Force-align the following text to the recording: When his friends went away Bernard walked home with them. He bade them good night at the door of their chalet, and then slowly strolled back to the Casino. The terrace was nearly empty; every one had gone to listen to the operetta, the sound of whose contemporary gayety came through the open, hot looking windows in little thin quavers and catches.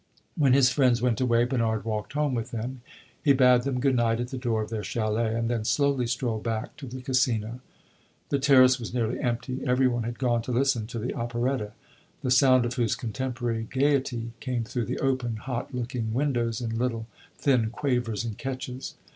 When 0.35 0.53
his 0.53 0.71
friends 0.71 0.99
went 0.99 1.21
away 1.21 1.45
Bernard 1.45 1.85
walked 1.85 2.13
home 2.13 2.33
with 2.33 2.49
them. 2.49 2.81
He 3.23 3.33
bade 3.33 3.61
them 3.61 3.79
good 3.79 3.95
night 3.95 4.19
at 4.19 4.29
the 4.29 4.37
door 4.39 4.63
of 4.63 4.71
their 4.71 4.83
chalet, 4.83 5.35
and 5.35 5.47
then 5.47 5.63
slowly 5.63 6.07
strolled 6.07 6.41
back 6.43 6.75
to 6.77 6.87
the 6.87 7.03
Casino. 7.03 7.59
The 8.29 8.39
terrace 8.39 8.79
was 8.79 8.95
nearly 8.95 9.19
empty; 9.19 9.61
every 9.63 9.87
one 9.87 10.01
had 10.01 10.17
gone 10.17 10.41
to 10.41 10.51
listen 10.51 10.87
to 10.87 10.97
the 10.97 11.13
operetta, 11.13 11.73
the 12.23 12.31
sound 12.31 12.65
of 12.65 12.73
whose 12.73 12.95
contemporary 12.95 13.67
gayety 13.71 14.31
came 14.39 14.63
through 14.63 14.85
the 14.85 14.97
open, 14.97 15.35
hot 15.35 15.71
looking 15.75 16.15
windows 16.15 16.61
in 16.61 16.79
little 16.79 17.05
thin 17.37 17.69
quavers 17.69 18.25
and 18.25 18.39
catches. 18.39 18.95